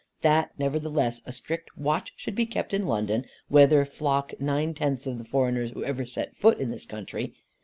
That 0.21 0.49
nevertheless 0.57 1.21
a 1.27 1.31
strict 1.31 1.77
watch 1.77 2.11
should 2.15 2.33
be 2.33 2.47
kept 2.47 2.73
in 2.73 2.87
London, 2.87 3.23
whither 3.49 3.85
flock 3.85 4.33
nine 4.39 4.73
tenths 4.73 5.05
of 5.05 5.19
the 5.19 5.25
foreigners 5.25 5.69
who 5.69 5.83
ever 5.83 6.07
set 6.07 6.35
foot 6.35 6.57
in 6.57 6.71
this 6.71 6.87
country. 6.87 7.35